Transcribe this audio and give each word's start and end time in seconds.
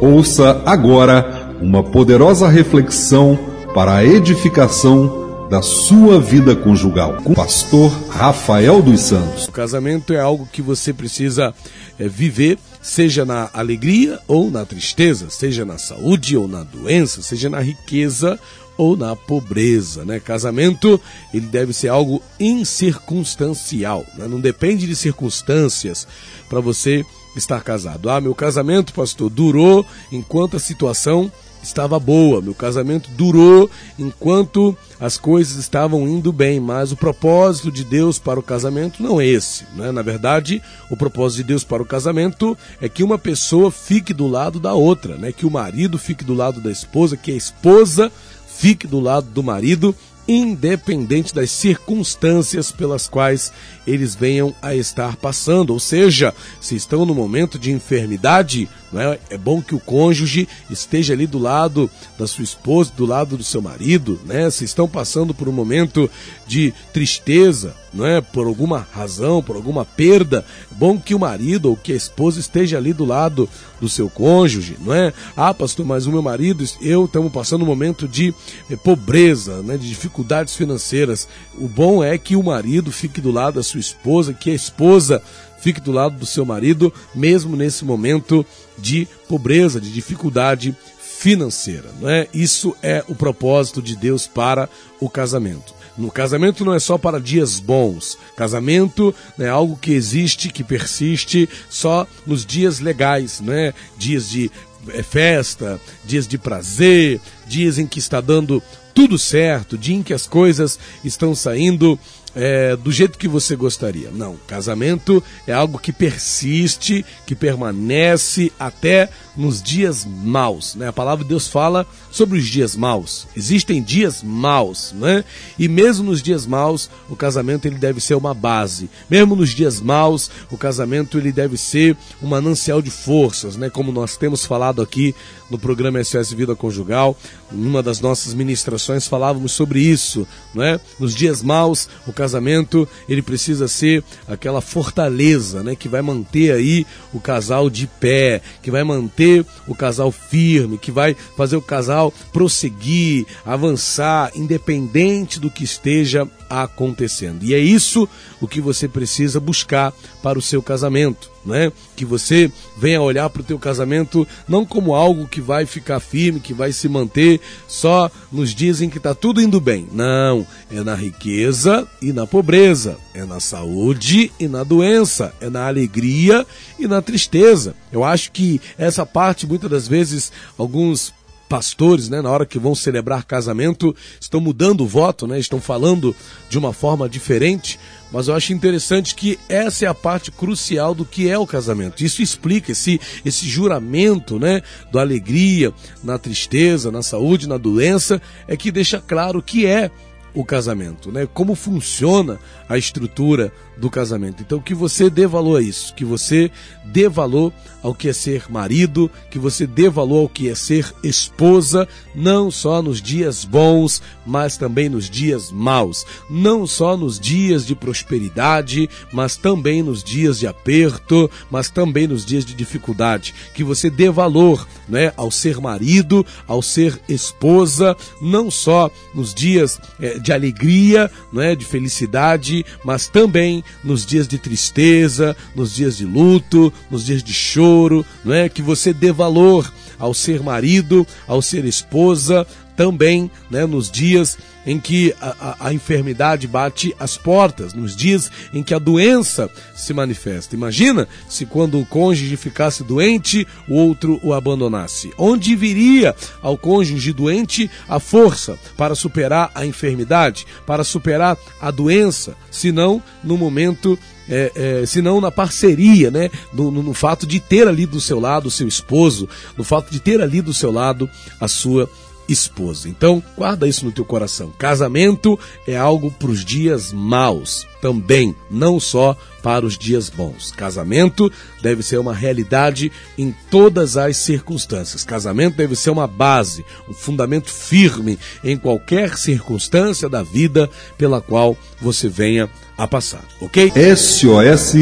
Ouça 0.00 0.62
agora 0.64 1.56
uma 1.60 1.82
poderosa 1.82 2.48
reflexão 2.48 3.36
para 3.74 3.96
a 3.96 4.04
edificação 4.04 5.48
da 5.50 5.60
sua 5.60 6.20
vida 6.20 6.54
conjugal 6.54 7.16
com 7.24 7.32
o 7.32 7.34
pastor 7.34 7.90
Rafael 8.08 8.80
dos 8.80 9.00
Santos. 9.00 9.46
O 9.46 9.52
casamento 9.52 10.12
é 10.12 10.20
algo 10.20 10.48
que 10.52 10.62
você 10.62 10.92
precisa 10.92 11.52
é, 11.98 12.06
viver, 12.06 12.58
seja 12.80 13.24
na 13.24 13.50
alegria 13.52 14.20
ou 14.28 14.52
na 14.52 14.64
tristeza, 14.64 15.30
seja 15.30 15.64
na 15.64 15.78
saúde 15.78 16.36
ou 16.36 16.46
na 16.46 16.62
doença, 16.62 17.20
seja 17.20 17.50
na 17.50 17.60
riqueza 17.60 18.38
ou 18.76 18.96
na 18.96 19.16
pobreza, 19.16 20.04
né? 20.04 20.20
Casamento, 20.20 21.00
ele 21.34 21.46
deve 21.46 21.72
ser 21.72 21.88
algo 21.88 22.22
incircunstancial, 22.38 24.06
né? 24.16 24.28
não 24.28 24.40
depende 24.40 24.86
de 24.86 24.94
circunstâncias 24.94 26.06
para 26.48 26.60
você 26.60 27.04
estar 27.36 27.62
casado. 27.62 28.10
Ah, 28.10 28.20
meu 28.20 28.34
casamento, 28.34 28.92
pastor, 28.92 29.30
durou 29.30 29.84
enquanto 30.12 30.56
a 30.56 30.60
situação 30.60 31.30
estava 31.62 31.98
boa, 31.98 32.40
meu 32.40 32.54
casamento 32.54 33.10
durou 33.10 33.70
enquanto 33.98 34.76
as 35.00 35.16
coisas 35.16 35.56
estavam 35.56 36.08
indo 36.08 36.32
bem, 36.32 36.60
mas 36.60 36.92
o 36.92 36.96
propósito 36.96 37.70
de 37.70 37.84
Deus 37.84 38.18
para 38.18 38.38
o 38.38 38.42
casamento 38.42 39.02
não 39.02 39.20
é 39.20 39.26
esse, 39.26 39.64
né? 39.76 39.90
Na 39.92 40.02
verdade, 40.02 40.62
o 40.90 40.96
propósito 40.96 41.38
de 41.38 41.44
Deus 41.44 41.64
para 41.64 41.82
o 41.82 41.86
casamento 41.86 42.56
é 42.80 42.88
que 42.88 43.02
uma 43.02 43.18
pessoa 43.18 43.70
fique 43.70 44.14
do 44.14 44.26
lado 44.26 44.60
da 44.60 44.74
outra, 44.74 45.16
né? 45.16 45.32
Que 45.32 45.46
o 45.46 45.50
marido 45.50 45.98
fique 45.98 46.24
do 46.24 46.34
lado 46.34 46.60
da 46.60 46.70
esposa, 46.70 47.16
que 47.16 47.32
a 47.32 47.36
esposa 47.36 48.10
fique 48.46 48.86
do 48.86 48.98
lado 48.98 49.28
do 49.30 49.42
marido, 49.42 49.94
independente 50.28 51.34
das 51.34 51.50
circunstâncias 51.50 52.70
pelas 52.70 53.08
quais 53.08 53.50
eles 53.86 54.14
venham 54.14 54.54
a 54.60 54.74
estar 54.74 55.16
passando. 55.16 55.70
Ou 55.70 55.80
seja, 55.80 56.34
se 56.60 56.76
estão 56.76 57.06
no 57.06 57.14
momento 57.14 57.58
de 57.58 57.72
enfermidade, 57.72 58.68
é? 58.94 59.18
é? 59.30 59.38
bom 59.38 59.60
que 59.60 59.74
o 59.74 59.80
cônjuge 59.80 60.48
esteja 60.70 61.12
ali 61.12 61.26
do 61.26 61.38
lado 61.38 61.90
da 62.18 62.26
sua 62.26 62.44
esposa, 62.44 62.92
do 62.96 63.04
lado 63.04 63.36
do 63.36 63.44
seu 63.44 63.60
marido, 63.60 64.20
né? 64.24 64.48
Se 64.50 64.64
estão 64.64 64.88
passando 64.88 65.34
por 65.34 65.48
um 65.48 65.52
momento 65.52 66.10
de 66.46 66.72
tristeza, 66.92 67.74
não 67.92 68.06
é? 68.06 68.20
Por 68.20 68.46
alguma 68.46 68.86
razão, 68.92 69.42
por 69.42 69.56
alguma 69.56 69.84
perda, 69.84 70.44
é 70.70 70.74
bom 70.74 70.98
que 70.98 71.14
o 71.14 71.18
marido 71.18 71.70
ou 71.70 71.76
que 71.76 71.92
a 71.92 71.96
esposa 71.96 72.40
esteja 72.40 72.78
ali 72.78 72.92
do 72.92 73.04
lado 73.04 73.48
do 73.80 73.88
seu 73.88 74.08
cônjuge, 74.08 74.76
não 74.80 74.94
é? 74.94 75.12
Ah, 75.36 75.52
pastor, 75.52 75.84
mas 75.84 76.06
o 76.06 76.12
meu 76.12 76.22
marido, 76.22 76.64
eu 76.80 77.04
estamos 77.04 77.32
passando 77.32 77.62
um 77.62 77.66
momento 77.66 78.08
de 78.08 78.34
eh, 78.70 78.76
pobreza, 78.76 79.62
né? 79.62 79.76
De 79.76 79.88
dificuldades 79.88 80.54
financeiras. 80.54 81.28
O 81.58 81.68
bom 81.68 82.02
é 82.02 82.16
que 82.16 82.36
o 82.36 82.42
marido 82.42 82.90
fique 82.90 83.20
do 83.20 83.30
lado 83.30 83.54
da 83.54 83.62
sua 83.62 83.80
esposa, 83.80 84.32
que 84.32 84.50
a 84.50 84.54
esposa 84.54 85.22
fique 85.60 85.80
do 85.80 85.92
lado 85.92 86.16
do 86.16 86.26
seu 86.26 86.44
marido, 86.44 86.92
mesmo 87.14 87.56
nesse 87.56 87.84
momento 87.84 88.44
de 88.76 89.06
pobreza, 89.28 89.80
de 89.80 89.92
dificuldade 89.92 90.76
financeira. 91.18 91.90
Não 92.00 92.08
é? 92.08 92.28
Isso 92.32 92.76
é 92.82 93.04
o 93.08 93.14
propósito 93.14 93.82
de 93.82 93.96
Deus 93.96 94.26
para 94.26 94.68
o 95.00 95.10
casamento. 95.10 95.74
No 95.96 96.12
casamento 96.12 96.64
não 96.64 96.72
é 96.72 96.78
só 96.78 96.96
para 96.96 97.20
dias 97.20 97.58
bons. 97.58 98.16
Casamento 98.36 99.12
é 99.36 99.48
algo 99.48 99.76
que 99.76 99.90
existe, 99.90 100.48
que 100.48 100.62
persiste 100.62 101.48
só 101.68 102.06
nos 102.24 102.46
dias 102.46 102.78
legais, 102.78 103.40
né? 103.40 103.74
Dias 103.96 104.30
de 104.30 104.48
é, 104.90 105.02
festa, 105.02 105.80
dias 106.04 106.28
de 106.28 106.38
prazer, 106.38 107.20
dias 107.48 107.78
em 107.78 107.86
que 107.86 107.98
está 107.98 108.20
dando 108.20 108.62
tudo 108.94 109.18
certo, 109.18 109.76
dia 109.76 109.96
em 109.96 110.02
que 110.02 110.14
as 110.14 110.26
coisas 110.26 110.78
estão 111.04 111.34
saindo 111.34 111.98
é, 112.34 112.76
do 112.76 112.92
jeito 112.92 113.18
que 113.18 113.28
você 113.28 113.56
gostaria. 113.56 114.10
Não, 114.10 114.36
casamento 114.46 115.22
é 115.46 115.52
algo 115.52 115.78
que 115.78 115.92
persiste, 115.92 117.04
que 117.26 117.34
permanece 117.34 118.52
até 118.58 119.08
nos 119.36 119.62
dias 119.62 120.04
maus. 120.04 120.74
Né? 120.74 120.88
A 120.88 120.92
palavra 120.92 121.24
de 121.24 121.28
Deus 121.28 121.46
fala 121.46 121.86
sobre 122.10 122.38
os 122.38 122.46
dias 122.46 122.74
maus. 122.76 123.26
Existem 123.36 123.82
dias 123.82 124.22
maus, 124.22 124.92
né? 124.92 125.24
E 125.58 125.68
mesmo 125.68 126.04
nos 126.04 126.22
dias 126.22 126.46
maus, 126.46 126.90
o 127.08 127.14
casamento 127.14 127.66
ele 127.66 127.76
deve 127.76 128.00
ser 128.00 128.14
uma 128.14 128.34
base. 128.34 128.90
Mesmo 129.08 129.36
nos 129.36 129.50
dias 129.50 129.80
maus, 129.80 130.30
o 130.50 130.56
casamento 130.56 131.18
ele 131.18 131.30
deve 131.30 131.56
ser 131.56 131.96
um 132.22 132.26
manancial 132.26 132.82
de 132.82 132.90
forças, 132.90 133.56
né? 133.56 133.70
Como 133.70 133.92
nós 133.92 134.16
temos 134.16 134.44
falado 134.44 134.82
aqui 134.82 135.14
no 135.50 135.58
programa 135.58 136.02
SOS 136.02 136.32
Vida 136.32 136.54
Conjugal, 136.56 137.16
numa 137.50 137.82
das 137.82 138.00
nossas 138.00 138.34
ministrações 138.34 139.06
falávamos 139.06 139.52
sobre 139.52 139.80
isso, 139.80 140.26
não 140.54 140.62
é? 140.62 140.80
Nos 140.98 141.14
dias 141.14 141.42
maus, 141.42 141.88
o 142.06 142.12
casamento 142.18 142.88
ele 143.08 143.22
precisa 143.22 143.68
ser 143.68 144.02
aquela 144.26 144.60
fortaleza, 144.60 145.62
né? 145.62 145.76
Que 145.76 145.88
vai 145.88 146.02
manter 146.02 146.50
aí 146.50 146.84
o 147.14 147.20
casal 147.20 147.70
de 147.70 147.86
pé, 147.86 148.42
que 148.60 148.72
vai 148.72 148.82
manter 148.82 149.46
o 149.68 149.74
casal 149.74 150.10
firme, 150.10 150.78
que 150.78 150.90
vai 150.90 151.14
fazer 151.36 151.54
o 151.56 151.62
casal 151.62 152.12
prosseguir, 152.32 153.24
avançar, 153.46 154.32
independente 154.34 155.38
do 155.38 155.48
que 155.48 155.62
esteja 155.62 156.28
acontecendo. 156.50 157.44
E 157.44 157.54
é 157.54 157.58
isso 157.58 158.08
o 158.40 158.48
que 158.48 158.60
você 158.60 158.88
precisa 158.88 159.38
buscar 159.38 159.92
para 160.20 160.38
o 160.38 160.42
seu 160.42 160.60
casamento, 160.60 161.30
né? 161.48 161.72
Que 161.96 162.04
você 162.04 162.50
venha 162.76 163.00
olhar 163.00 163.28
para 163.30 163.42
o 163.42 163.44
teu 163.44 163.58
casamento 163.58 164.26
não 164.46 164.64
como 164.64 164.94
algo 164.94 165.26
que 165.26 165.40
vai 165.40 165.66
ficar 165.66 165.98
firme, 165.98 166.38
que 166.38 166.54
vai 166.54 166.70
se 166.72 166.88
manter 166.88 167.40
só 167.66 168.10
nos 168.30 168.54
dias 168.54 168.80
em 168.80 168.88
que 168.88 168.98
está 168.98 169.14
tudo 169.14 169.40
indo 169.40 169.60
bem. 169.60 169.88
Não, 169.92 170.46
é 170.70 170.82
na 170.82 170.94
riqueza 170.94 171.88
e 172.00 172.12
na 172.12 172.26
pobreza, 172.26 172.96
é 173.14 173.24
na 173.24 173.40
saúde 173.40 174.30
e 174.38 174.46
na 174.46 174.62
doença, 174.62 175.34
é 175.40 175.50
na 175.50 175.66
alegria 175.66 176.46
e 176.78 176.86
na 176.86 177.02
tristeza. 177.02 177.74
Eu 177.90 178.04
acho 178.04 178.30
que 178.30 178.60
essa 178.76 179.04
parte 179.04 179.46
muitas 179.46 179.70
das 179.70 179.88
vezes 179.88 180.30
alguns 180.56 181.12
pastores, 181.48 182.08
né, 182.08 182.20
na 182.20 182.30
hora 182.30 182.44
que 182.46 182.58
vão 182.58 182.74
celebrar 182.74 183.24
casamento, 183.24 183.94
estão 184.20 184.40
mudando 184.40 184.82
o 184.82 184.86
voto, 184.86 185.26
né, 185.26 185.38
estão 185.38 185.60
falando 185.60 186.14
de 186.48 186.58
uma 186.58 186.72
forma 186.72 187.08
diferente, 187.08 187.78
mas 188.12 188.28
eu 188.28 188.34
acho 188.34 188.52
interessante 188.52 189.14
que 189.14 189.38
essa 189.48 189.84
é 189.84 189.88
a 189.88 189.94
parte 189.94 190.30
crucial 190.30 190.94
do 190.94 191.04
que 191.04 191.28
é 191.28 191.38
o 191.38 191.46
casamento. 191.46 192.04
Isso 192.04 192.22
explica 192.22 192.72
esse, 192.72 193.00
esse 193.24 193.46
juramento, 193.46 194.38
né, 194.38 194.62
da 194.92 195.00
alegria, 195.00 195.72
na 196.02 196.18
tristeza, 196.18 196.90
na 196.90 197.02
saúde, 197.02 197.48
na 197.48 197.56
doença, 197.56 198.20
é 198.46 198.56
que 198.56 198.70
deixa 198.70 199.00
claro 199.00 199.42
que 199.42 199.66
é 199.66 199.90
o 200.34 200.44
casamento, 200.44 201.10
né? 201.10 201.26
Como 201.32 201.54
funciona 201.54 202.38
a 202.68 202.78
estrutura 202.78 203.52
do 203.78 203.90
casamento. 203.90 204.42
Então 204.42 204.60
que 204.60 204.74
você 204.74 205.08
dê 205.08 205.26
valor 205.26 205.58
a 205.58 205.62
isso, 205.62 205.94
que 205.94 206.04
você 206.04 206.50
dê 206.84 207.08
valor 207.08 207.52
ao 207.82 207.94
que 207.94 208.08
é 208.08 208.12
ser 208.12 208.44
marido, 208.50 209.10
que 209.30 209.38
você 209.38 209.66
dê 209.66 209.88
valor 209.88 210.22
ao 210.22 210.28
que 210.28 210.48
é 210.48 210.54
ser 210.54 210.92
esposa, 211.02 211.86
não 212.14 212.50
só 212.50 212.82
nos 212.82 213.00
dias 213.00 213.44
bons, 213.44 214.02
mas 214.26 214.56
também 214.56 214.88
nos 214.88 215.08
dias 215.08 215.52
maus, 215.52 216.04
não 216.28 216.66
só 216.66 216.96
nos 216.96 217.20
dias 217.20 217.66
de 217.66 217.74
prosperidade, 217.74 218.88
mas 219.12 219.36
também 219.36 219.82
nos 219.82 220.02
dias 220.02 220.38
de 220.40 220.46
aperto, 220.46 221.30
mas 221.50 221.70
também 221.70 222.08
nos 222.08 222.24
dias 222.24 222.44
de 222.44 222.54
dificuldade, 222.54 223.34
que 223.54 223.62
você 223.62 223.88
dê 223.88 224.10
valor, 224.10 224.66
né, 224.88 225.12
ao 225.16 225.30
ser 225.30 225.60
marido, 225.60 226.26
ao 226.46 226.62
ser 226.62 226.98
esposa, 227.08 227.96
não 228.20 228.50
só 228.50 228.90
nos 229.14 229.32
dias 229.32 229.80
é, 230.00 230.18
de 230.18 230.32
alegria, 230.32 231.10
né, 231.32 231.54
de 231.54 231.64
felicidade, 231.64 232.64
mas 232.84 233.06
também 233.06 233.62
nos 233.82 234.04
dias 234.04 234.26
de 234.26 234.38
tristeza, 234.38 235.36
nos 235.54 235.74
dias 235.74 235.96
de 235.96 236.04
luto, 236.04 236.72
nos 236.90 237.06
dias 237.06 237.22
de 237.22 237.32
choro, 237.32 238.04
não 238.24 238.32
é? 238.32 238.48
Que 238.48 238.62
você 238.62 238.92
dê 238.92 239.12
valor 239.12 239.72
ao 239.98 240.14
ser 240.14 240.42
marido, 240.42 241.06
ao 241.26 241.42
ser 241.42 241.64
esposa, 241.64 242.46
também 242.78 243.28
né, 243.50 243.66
nos 243.66 243.90
dias 243.90 244.38
em 244.64 244.78
que 244.78 245.12
a, 245.20 245.34
a, 245.40 245.66
a, 245.66 245.72
enfermidade 245.74 246.46
bate 246.46 246.94
as 247.00 247.16
portas, 247.16 247.74
nos 247.74 247.96
dias 247.96 248.30
em 248.54 248.62
que 248.62 248.72
a 248.72 248.78
doença 248.78 249.50
se 249.74 249.92
manifesta. 249.92 250.54
Imagina 250.54 251.08
se 251.28 251.44
quando 251.44 251.76
um 251.76 251.84
cônjuge 251.84 252.36
ficasse 252.36 252.84
doente, 252.84 253.44
o 253.66 253.74
outro 253.74 254.20
o 254.22 254.32
abandonasse. 254.32 255.10
Onde 255.18 255.56
viria 255.56 256.14
ao 256.40 256.56
cônjuge 256.56 257.12
doente 257.12 257.68
a 257.88 257.98
força 257.98 258.56
para 258.76 258.94
superar 258.94 259.50
a 259.56 259.66
enfermidade, 259.66 260.46
para 260.64 260.84
superar 260.84 261.36
a 261.60 261.72
doença, 261.72 262.36
se 262.48 262.70
não 262.70 263.02
no 263.24 263.36
momento 263.36 263.98
é, 264.28 264.52
é, 264.54 264.86
senão 264.86 265.20
na 265.20 265.30
parceria, 265.30 266.10
né? 266.10 266.30
No, 266.52 266.70
no, 266.70 266.82
no, 266.82 266.94
fato 266.94 267.26
de 267.26 267.40
ter 267.40 267.66
ali 267.66 267.86
do 267.86 268.00
seu 268.00 268.20
lado 268.20 268.46
o 268.46 268.50
seu 268.50 268.68
esposo, 268.68 269.28
no 269.56 269.64
fato 269.64 269.90
de 269.90 270.00
ter 270.00 270.20
ali 270.20 270.40
do 270.40 270.52
seu 270.52 270.70
lado 270.70 271.08
a 271.40 271.48
sua 271.48 271.88
esposa. 272.28 272.88
Então, 272.88 273.22
guarda 273.36 273.66
isso 273.66 273.84
no 273.84 273.92
teu 273.92 274.04
coração. 274.04 274.52
Casamento 274.58 275.38
é 275.66 275.76
algo 275.76 276.10
para 276.10 276.30
os 276.30 276.44
dias 276.44 276.92
maus 276.92 277.66
também, 277.80 278.34
não 278.50 278.78
só 278.78 279.16
para 279.42 279.64
os 279.64 279.78
dias 279.78 280.10
bons. 280.10 280.52
Casamento 280.52 281.32
deve 281.62 281.82
ser 281.82 281.98
uma 281.98 282.12
realidade 282.12 282.92
em 283.16 283.34
todas 283.50 283.96
as 283.96 284.16
circunstâncias. 284.16 285.04
Casamento 285.04 285.56
deve 285.56 285.76
ser 285.76 285.90
uma 285.90 286.06
base, 286.06 286.64
um 286.88 286.92
fundamento 286.92 287.50
firme 287.50 288.18
em 288.42 288.56
qualquer 288.56 289.16
circunstância 289.16 290.08
da 290.08 290.22
vida 290.22 290.68
pela 290.96 291.20
qual 291.20 291.56
você 291.80 292.08
venha 292.08 292.50
a 292.76 292.86
passar, 292.86 293.24
ok? 293.40 293.72
SOS 293.96 294.74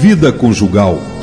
Vida 0.00 0.32
Conjugal. 0.32 1.19